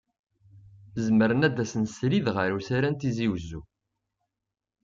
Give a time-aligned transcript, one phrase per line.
[1.03, 3.61] Zemren ad d-asen srid ɣer usarra n Tizi Uzzu.